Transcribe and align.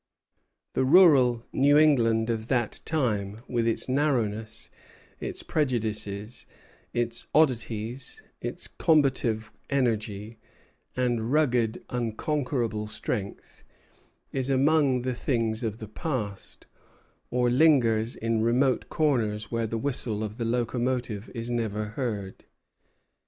The 0.73 0.83
rural 0.83 1.45
New 1.53 1.77
England 1.77 2.31
of 2.31 2.47
that 2.47 2.79
time, 2.85 3.41
with 3.47 3.67
its 3.67 3.87
narrowness, 3.87 4.71
its 5.19 5.43
prejudices, 5.43 6.47
its 6.91 7.27
oddities, 7.35 8.23
its 8.41 8.67
combative 8.67 9.51
energy, 9.69 10.39
and 10.95 11.31
rugged, 11.31 11.83
unconquerable 11.91 12.87
strength, 12.87 13.63
is 14.31 14.49
among 14.49 15.03
the 15.03 15.13
things 15.13 15.61
of 15.63 15.77
the 15.77 15.87
past, 15.87 16.65
or 17.29 17.51
lingers 17.51 18.15
in 18.15 18.41
remote 18.41 18.89
corners 18.89 19.51
where 19.51 19.67
the 19.67 19.77
whistle 19.77 20.23
of 20.23 20.39
the 20.39 20.45
locomotive 20.45 21.29
is 21.35 21.51
never 21.51 21.89
heard. 21.89 22.45